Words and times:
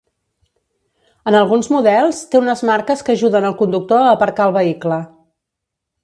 En 1.31 1.35
alguns 1.39 1.67
models, 1.73 2.21
té 2.31 2.39
unes 2.41 2.63
marques 2.69 3.03
que 3.09 3.15
ajuden 3.17 3.47
al 3.49 3.57
conductor 3.59 4.05
a 4.05 4.09
aparcar 4.15 4.47
el 4.51 4.55
vehicle. 4.57 4.99